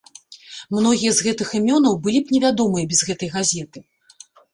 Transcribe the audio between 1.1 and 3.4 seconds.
з гэтых імёнаў былі б невядомыя без гэтай